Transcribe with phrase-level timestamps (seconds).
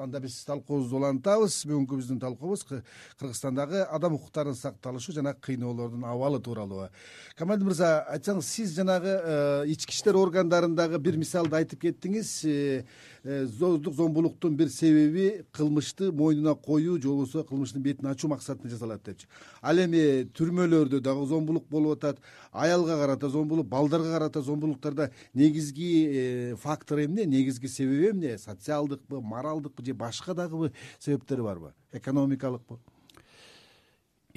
[0.00, 1.64] анда биз талкуубузду улантабыз.
[1.68, 6.88] Бүгүнкү биздин талкуубуз кыргызстандагы адам укуктарынын сакталышы жана кыйноолордун абалы тууралуу.
[7.36, 12.32] Камалдин мырза айтсаңыз сиз жанагы э, ички иштер органдарындагы бир мисалды айтып кеттиңиз.
[12.44, 12.84] Э,
[13.24, 19.26] зордук зомбулуктун бир себеби кылмышты мойнуна коюу же болбосо кылмыштын бетин ачуу максатында жасалат депчи.
[19.62, 22.20] Ал эми түрмөлөрдө дагы зомбулук болуп атат
[22.52, 27.24] аялга карата зомбулук балдарга карата зомбулуктарда негизги фактор эмне?
[27.24, 28.38] Негизги себеби эмне?
[28.38, 31.74] Социалдыкпы моралдыкпы же башка дагы себептери барбы?
[31.92, 32.78] Экономикалыкпы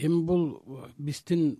[0.01, 0.43] эми бул
[0.97, 1.57] биздин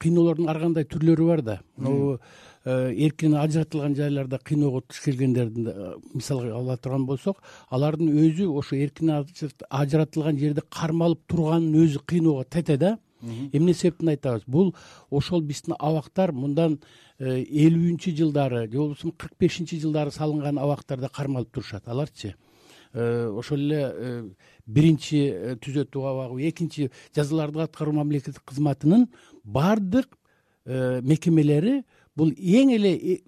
[0.00, 1.56] кыйноолордун ар кандай түрлөрү бар да.
[1.76, 2.18] Могу
[2.64, 8.76] э, эркинен ажыратылган жайларда кыйноого туш келгендерди э, мисалга ала турган болсок алардын өзү ошо
[8.76, 9.26] эркинен
[9.70, 12.98] ажыратылган жерде кармалып турганын өзү кыйноого тете да.
[13.22, 14.44] Эмне себептен айтабыз?
[14.46, 14.74] Бул
[15.10, 16.78] ошол биздин абактар мындан
[17.18, 21.88] э, элүүнчү жылдары же болбосо кырк бешинчи жылдары салынган абактарда кармалып турушат.
[21.88, 22.45] Аларчы Э,
[22.94, 24.22] ошол эле э,
[24.66, 29.08] биринчи э, түзөтүү абагы экинчи жазаларды аткаруу мамлекеттик кызматынын
[29.44, 30.18] баардык
[30.66, 31.84] мекемелери
[32.16, 33.20] бул эң эле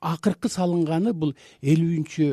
[0.00, 2.30] акыркы салынганы бул элүүнчү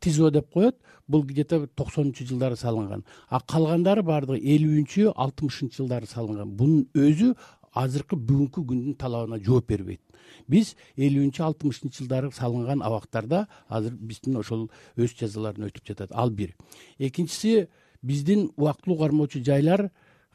[0.00, 0.76] тизо деп коет.
[1.08, 3.04] Бул где то токсонунчу жылдары салынган.
[3.28, 6.48] А калгандары баардыгы элүүнчү алтымышынчы жылдары салынган.
[6.48, 7.34] Бунун өзү
[7.72, 10.00] азыркы бүгүнкү күндүн талабына жооп бербейт.
[10.48, 16.12] Биз элүүнчү алтымышынчы жылдары салынган абактарда азыр биздин ошол өз жазаларын өтүп жатат.
[16.12, 16.54] Ал бир.
[16.98, 17.68] Экинчиси
[18.02, 19.90] биздин убактылуу кармоочу жайлар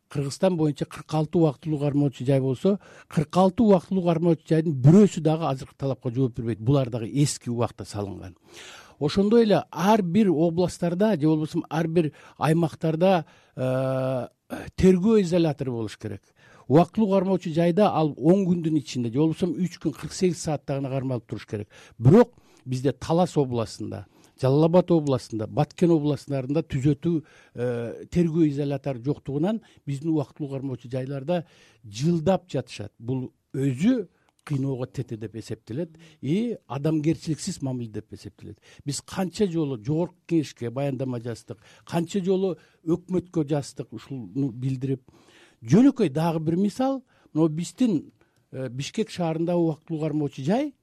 [0.10, 5.50] кыргызстан боюнча кырк алты убактылуу кармоочу жай болсо кырк алты убактылуу кармоочу жайдын бирөөсү дагы
[5.52, 6.60] азыркы талапка жооп бербейт.
[6.60, 8.36] Булар дагы эски убакта салынган.
[9.00, 14.28] Ошондой эле ар бир областтарда же болбосо ар бир аймактарда э,
[14.76, 16.22] тергөө изолятору болуш керек
[16.68, 20.90] убактылуу кармоочу жайда ал он күндүн ичинде же болбосо үч күн кырк сегиз саатта гана
[20.90, 21.70] кармалып туруш керек.
[21.98, 22.34] Бирок
[22.66, 24.06] бизде талас областында
[24.42, 31.46] жалал абад областында баткен областарында түзөтүү э, тергөө изолятору жоктугунан биздин убактылуу кармоочу жайларда
[31.84, 32.94] жылдап жатышат.
[33.00, 34.08] Бул өзү
[34.48, 38.60] кыйноого тете деп эсептелет и адамгерчиликсиз мамиле деп эсептелет.
[38.86, 42.56] Биз канча жолу жогорку кеңешке баяндама жаздык канча жолу
[42.86, 45.04] өкмөткө жаздык ушуну билдирип
[45.62, 47.04] жөнөкөй дагы бир мисал.
[47.34, 48.12] Могу биздин
[48.52, 50.74] э, бишкек шаарындагы убактылуу кармоочу жай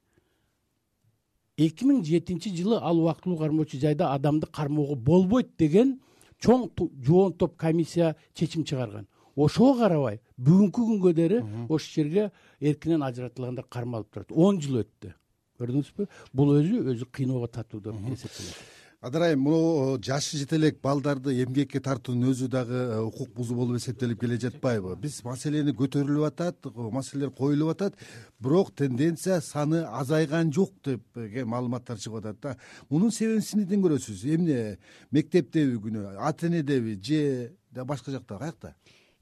[1.57, 6.01] эки миң жетинчи жылы ал убактылуу кармоочу жайда адамды кармоого болбойт деген
[6.43, 6.69] чоң
[7.07, 9.09] жоон топ комиссия чечим чыгарган.
[9.37, 12.31] Ошого карабай бүгүнкү күнгө дери ошол жерге
[12.61, 14.33] эркинен ажыратылгандар кармалып турат.
[14.33, 15.15] Он жыл өттү.
[15.59, 16.09] Көрдүңүзбү?
[16.33, 18.74] Бул өзү өзү кыйноого татуу деп эсептелет
[19.05, 23.77] адыр айым муну жашы жете элек балдарды эмгекке тартуунун өзү дагы э, укук бузуу болуп
[23.77, 24.97] эсептелип келе жатпайбы.
[24.97, 27.99] Биз маселени көтөрүлүп атат маселелер коюлуп атат
[28.41, 32.57] бирок тенденция саны азайган жок деп маалыматтар чыгып атат да.
[32.89, 34.25] Мунун себебин сиз эмнеден көрөсүз?
[34.25, 34.79] Эмне
[35.13, 38.75] мектептеби күнөө ата энедеби же башка жакта каякта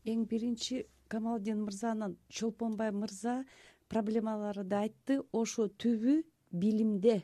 [0.05, 3.43] эң биринчи камалдин мырзанын чолпонбай мырза
[3.89, 5.21] проблемаларды айтты.
[5.33, 7.23] Ошо түбү билимде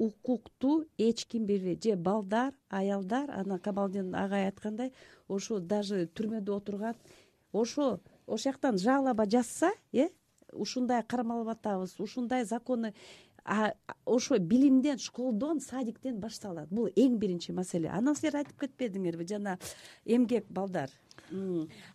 [0.00, 4.94] укукту эч ким билбейт же балдар аялдар анан камалдин агай айткандай
[5.28, 6.94] ошо даже түрмөдө отурган
[7.52, 10.08] ошо ошол жактан жалоба жазса э
[10.52, 12.94] ушундай кармалып атабыз ушундай законы
[14.04, 16.68] ошо билимден школдон садиктен башталат.
[16.70, 17.88] Бул эң биринчи маселе.
[17.88, 19.58] Анан силер айтып кетпедиңерби жана
[20.04, 20.90] эмгек балдар.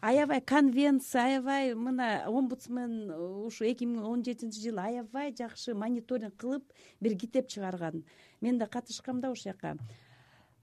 [0.02, 3.12] Аябай конвенция аябай мына омбудсмен
[3.46, 6.64] ушу эки миң он жетинчи жылы аябай жакшы мониторинг кылып
[7.02, 8.04] бир китеп чыгарган.
[8.42, 9.76] Мен да катышкам да ошол жака.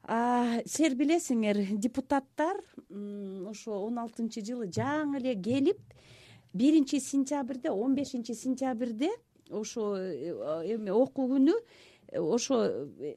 [0.03, 2.59] Силер билесиңер депутаттар
[3.47, 5.79] ошо он алтынчы жылы жаңы эле келип
[6.53, 9.11] биринчи сентябрде он бешинчи сентябрде
[9.51, 11.55] ошо э, эме окуу күнү
[12.19, 13.15] ошо э,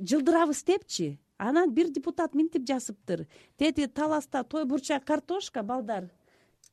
[0.00, 1.18] жылдырабыз депчи.
[1.38, 3.26] Анан бир депутат мынтип жазыптыр
[3.56, 6.10] тетиги таласта той бурчак картошка балдар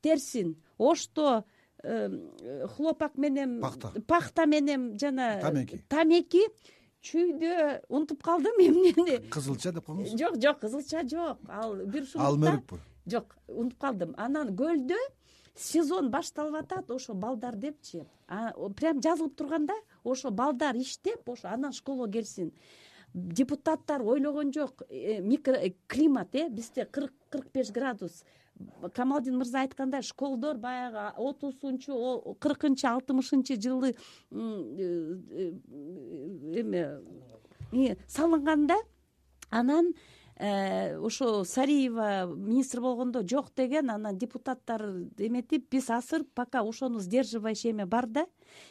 [0.01, 0.55] терсин.
[0.77, 1.43] Ошто
[1.81, 5.83] хлопок менен пахта пахта менен жана тамеки.
[5.89, 6.45] тамеки.
[7.01, 11.39] Чүйдө унутуп калдым эмнени кызылча деп коебуз жок жок кызылча жок.
[11.49, 12.77] Ал бир шумукта алмөрүкпү
[13.09, 14.13] жок унутуп калдым.
[14.17, 14.99] Анан көлдө
[15.55, 18.05] сезон башталып атат ошо балдар депчи
[18.75, 22.51] прям жазылып турган да ошо балдар иштеп ошо анан школго келсин.
[23.13, 28.23] Депутаттар ойлогон жок э, микроклимат э бизде кырк кырк беш градус.
[28.93, 33.95] Камалдин мырза айткандай школдор баягы отузунчу кыркынчы алтымышынчы жылы
[34.31, 35.53] э,
[36.55, 38.77] эме салынган да
[39.49, 44.81] анан э, ошо сариева министр болгондо жок деген анан депутаттар
[45.17, 48.25] эметип биз азыр пока ошону сдерживающий эме бар да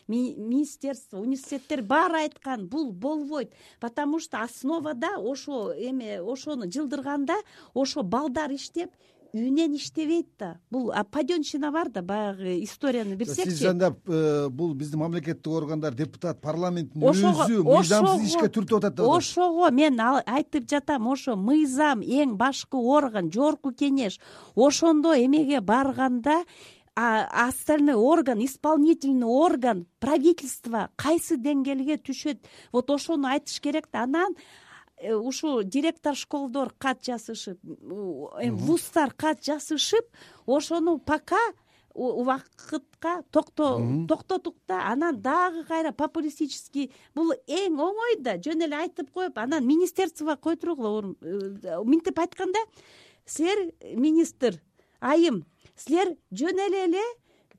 [0.08, 3.52] министерство университеттер баары айткан бул болбойт.
[3.78, 7.36] Потому что основада ошо эме ошону жылдырганда
[7.74, 8.90] ошо балдар иштеп
[9.32, 10.58] үнен иштебейт да.
[10.70, 16.40] Бул паденщина бар да баягы историяны билсекчи сиз анда э, бул биздин мамлекеттик органдар депутат
[16.40, 22.76] парламенттин өзү мыйзамсыз ишке түртүп атат деп ошого мен айтып жатам ошо мыйзам эң башкы
[22.76, 24.20] орган жогорку кеңеш
[24.56, 26.44] ошондо эмеге барганда
[26.94, 32.42] остальной орган исполнительный орган правительство кайсы деңгээлге түшөт?
[32.72, 34.02] Вот ошону айтыш керек да.
[34.02, 34.34] Анан
[35.00, 40.04] Э, ушул директор школдор кат жазышып эми вуздар кат жазышып
[40.46, 41.40] ошону пока
[41.94, 49.38] убакытка токтотук да анан дагы кайра популистический бул эң оңой да жөн эле айтып коюп
[49.38, 52.60] анан министерствого койдургула э, мынтип айтканда
[53.24, 54.60] силер министр
[55.00, 57.06] айым силер жөн эле эле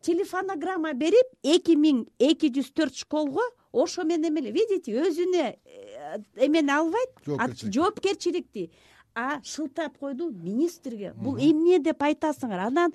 [0.02, 3.42] телефонограмма берип эки миң эки жүз төрт школго
[3.74, 5.91] ошо менен эле видите өзүнө э,
[6.36, 7.10] эмени албайт?
[7.64, 8.70] Жоопкерчиликти
[9.16, 11.14] а шылтап койду министрге.
[11.16, 12.68] Бул эмне деп айтасыңар?
[12.68, 12.94] Анан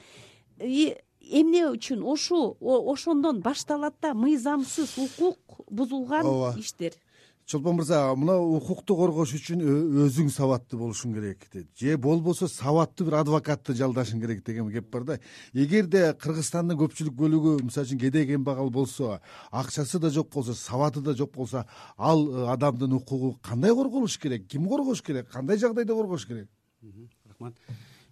[0.59, 2.03] эмне үчүн?
[2.03, 6.27] Ушул ошондон башталат да мыйзамсыз укук бузулган
[6.61, 6.97] иштер
[7.47, 9.61] чолпон мырза мына укукту коргош үчүн
[10.07, 11.45] өзүң сабаттуу болушуң керек
[11.79, 15.19] же болбосо сабаттуу бир адвокатты жалдашың керек деген кеп бар да.
[15.55, 19.21] Эгерде кыргызстандын көпчүлүк бөлүгү мисалы үчүн кедей кембагал болсо
[19.53, 21.65] акчасы да жок болсо сабаты да жок болсо
[21.97, 24.49] ал э, адамдын укугу кандай корголуш керек?
[24.49, 25.31] Ким коргош керек?
[25.31, 26.51] Кандай жагдайда коргош керек?
[27.25, 27.55] Рахмат.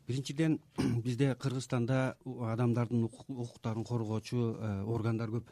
[0.06, 0.60] Биринчиден
[1.04, 5.50] бизде кыргызстанда адамдардын укуктарын коргоочу э, органдар көп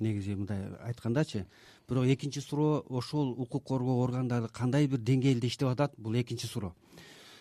[0.00, 1.46] негизи мындай айткандачы.
[1.88, 6.74] Бирок экинчи суроо ошол укук коргоо органдары кандай бир деңгээлде иштеп атат бул экинчи суроо.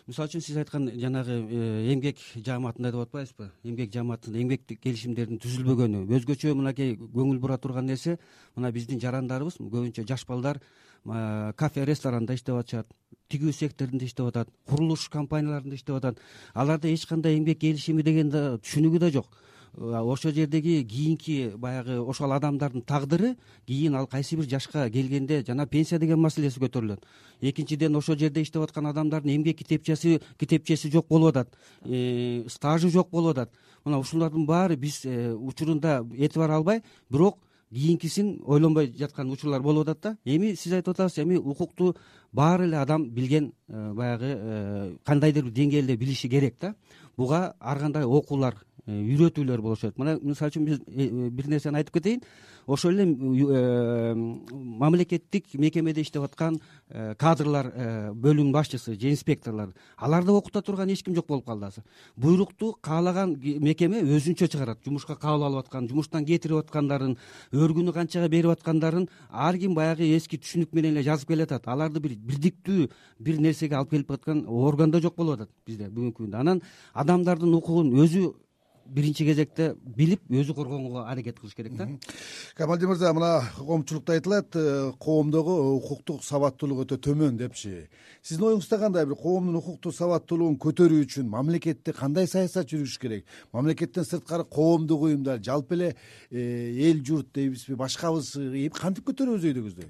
[0.08, 6.04] Мисалы үчүн сиз айткан жанагы э, эмгек жааматында деп атпайбызбы эмгек жааматында эмгектик келишимдердин түзүлбөгөнү
[6.14, 8.20] өзгөчө мынакей көңүл бура турган нерсе
[8.54, 10.62] мына биздин жарандарыбыз көбүнчө жаш балдар
[11.58, 12.94] кафе ресторанда иштеп атышат
[13.34, 16.22] тигүү секторунда иштеп атат курулуш компанияларында иштеп атат.
[16.54, 19.34] Аларда эч кандай эмгек келишими деген да түшүнүгү да жок
[19.78, 23.36] ошол жердеги кийинки баягы ошол адамдардын тагдыры
[23.68, 27.04] кийин ал кайсы бир жашка келгенде жана пенсия деген маселеси көтөрүлөт.
[27.42, 31.58] Экинчиден ошол жерде иштеп аткан адамдардын эмгек китепчеси китепчеси жок болуп атат.
[31.84, 33.52] Э, стажы жок болуп атат.
[33.84, 37.40] Мына ушулардын баары биз э, учурунда этибар албай бирок
[37.74, 40.18] кийинкисин ойлонбой жаткан учурлар болуп атат да.
[40.24, 41.96] Эми сиз айтып атасыз эми укукту
[42.32, 46.76] баары эле адам билген э, баягы кандайдыр бир деңгээлде билиши керек да.
[47.18, 48.56] Буга ар кандай окуулар
[48.88, 49.98] үйрөтүүлөр болушат.
[49.98, 52.22] Мына мисалы үчүн биз э, э, бир нерсени айтып кетейин.
[52.68, 53.06] Ошол эле
[54.16, 56.58] мамлекеттик мекемеде иштеп аткан
[56.90, 57.68] кадрлар
[58.18, 61.84] бөлүм башчысы же инспекторлор аларды окута турган эч ким жок болуп калды азыр
[62.16, 64.80] буйрукту каалаган мекеме өзүнчө чыгарат.
[64.84, 67.18] Жумушка кабыл алып аткан жумуштан кетирип аткандарын
[67.54, 72.16] өргүнү канчага берип аткандарын ар ким баягы эски түшүнүк менен эле жазып келатат аларды бир
[72.18, 72.90] бирдиктүү
[73.20, 76.40] бир нерсеге алып келип аткан орган да жок болуп атат бизде бүгүнкү күндө.
[76.42, 76.62] Анан
[76.94, 78.34] адамдардын укугун өзү
[78.86, 81.88] биринчи кезекте билип өзү коргогонго аракет кылыш керек да.
[82.56, 87.88] Камалдин мырза мына коомчулукта айтылат э, коомдогу укуктук сабаттуулук өтө төмөн депчи.
[88.22, 89.06] Сиздин оюңузда кандай?
[89.06, 93.26] Бир коомдун укуктук сабаттуулугун көтөрүү үчүн мамлекетте кандай саясат жүргүзүш керек?
[93.54, 95.96] Мамлекеттен сырткары коомдук уюмдар жалпы эле
[96.32, 98.36] э, эл журт дейбизби башкабыз
[98.80, 99.90] кантип көтөрөбүз өйдөгүздү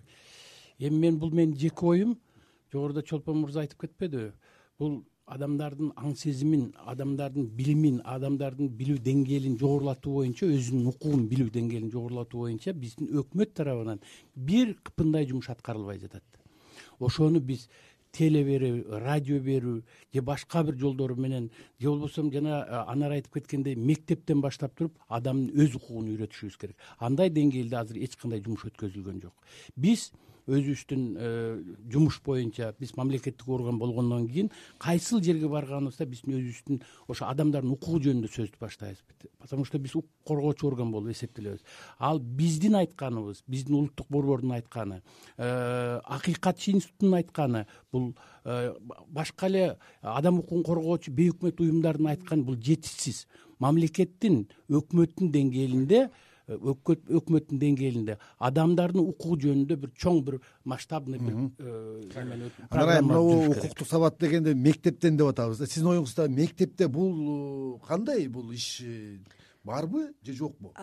[0.79, 2.17] эми мен бул менин жеке оюм
[2.71, 4.31] жогоруда чолпон мырза айтып кетпедиби
[4.79, 11.89] бул адамдардын аң сезимин адамдардын билимин адамдардын билүү деңгээлин жогорулатуу боюнча өзүнүн укугун билүү деңгээлин
[11.93, 14.03] жогорулатуу боюнча биздин өкмөт тарабынан
[14.35, 16.23] бир кыпындай жумуш аткарылбай жатат.
[16.99, 17.65] Ошону биз
[18.15, 19.79] теле берүү радио берүү
[20.13, 25.57] же башка бир жолдор менен же болбосо жана анары айтып кеткендей мектептен баштап туруп адамдын
[25.57, 26.77] өз укугун үйрөтүшүбүз керек.
[26.99, 29.33] Андай деңгээлде азыр эч кандай жумуш өткөзүлгөн жок.
[29.75, 30.11] Биз
[30.47, 31.29] өзүбүздүн э,
[31.91, 38.01] жумуш боюнча биз мамлекеттик орган болгондон кийин кайсыл жерге барганыбызда биздин өзүбүздүн ошо адамдардын укугу
[38.05, 39.01] жөнүндө сөздү баштайбыз.
[39.39, 41.61] Потому что биз укук коргоочу орган болуп эсептелебиз.
[41.97, 45.01] Ал биздин айтканыбыз биздин улуттук борбордун айтканы
[45.37, 48.73] э, акыйкатчы институттун айтканы бул э,
[49.07, 53.25] башка эле адам укугун коргоочу бейөкмөт уюмдардын айтканы бул жетишсиз.
[53.59, 56.09] Мамлекеттин өкмөттүн деңгээлинде
[56.47, 58.17] өкмөттүн деңгээлинде
[58.49, 65.17] адамдардын укугу жөнүндө бир чоң бир масштабный бир э, анарай могу укуктук сабат дегенде мектептен
[65.17, 65.67] деп атабыз да.
[65.67, 68.83] Сиздин оюңузда мектепте бул э, кандай бул иш
[69.65, 70.73] барбы же жокпу?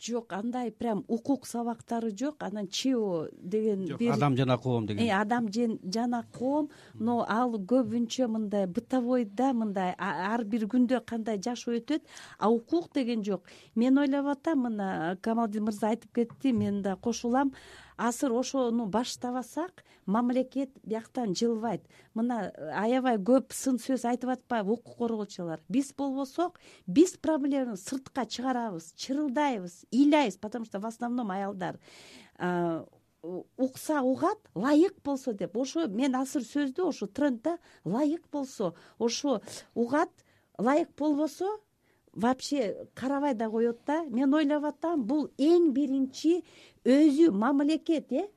[0.00, 5.04] Жок андай прям укук сабактары жок анан чио деген жок адам жана коом деген.
[5.04, 11.74] Э, адам жана коом но ал көбүнчө мындай бытовойда мындай ар бир күндө кандай жашоо
[11.80, 12.06] өтөт
[12.38, 13.42] а укук деген жок.
[13.74, 17.52] Мен ойлоп атам мына камалдин мырза айтып кетти мен да кошулам
[18.08, 21.82] азыр ошону баштабасак мамлекет бияктан жылбайт.
[22.14, 25.60] Мына аябай көп сын сөз айтып атпайбы укук коргоочулар.
[25.68, 31.78] Биз болбосок биз проблеманы сыртка чыгарабыз чырылдайбыз ыйлайбыз потому что в основном аялдар
[33.56, 35.56] укса угат ылайык болсо деп.
[35.56, 39.40] Ошо мен азыр сөздү ошо трендда ылайык болсо ошо
[39.74, 40.10] угат
[40.58, 41.46] ылайык болбосо
[42.12, 44.04] вообще карабай да коет да.
[44.04, 46.42] Мен ойлоп атам бул эң биринчи
[46.84, 48.28] өзү мамлекет э?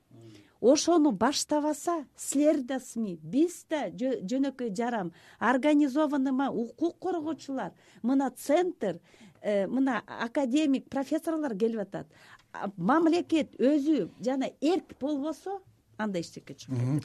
[0.62, 7.74] Ошону баштабаса силер да сми биз да жөнөкөй жаран организованный укук коргоочулар.
[8.02, 9.00] Мына центр
[9.42, 12.08] э, мына академик профессорлор келип атат.
[12.78, 15.60] Мамлекет өзү жана эрк болбосо
[15.98, 17.04] анда эчтеке чыкпайт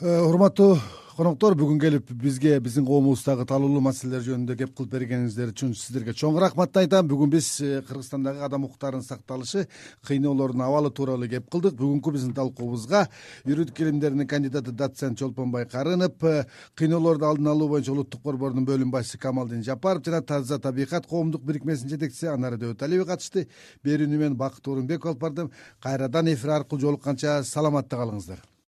[0.00, 0.78] урматтуу
[1.12, 6.38] коноктор бүгүн келип бизге биздин коомубуздагы талоолуу маселелер жөнүндө кеп кылып бергениңиздер үчүн сиздерге чоң
[6.40, 7.08] рахматты айтам.
[7.10, 9.66] Бүгүн биз э, кыргызстандагы адам укуктарынын сакталышы
[10.08, 11.74] кыйноолордун абалы тууралуу кеп кылдык.
[11.76, 13.10] Бүгүнкү биздин талкуубузга
[13.44, 19.20] юридика илимдеринин кандидаты доцент чолпонбай карынов э, кыйноолорду алдын алуу боюнча улуттук борбордун бөлүм башчысы
[19.20, 23.50] камалдин жапаров жана таза табигат коомдук бирикмесинин жетекчиси анара дөбөталиева катышты.
[23.84, 25.52] Берүүнү мен бакыт орунбеков алып бардым.
[25.82, 28.49] Кайрадан эфир аркылуу жолукканча саламатта калыңыздар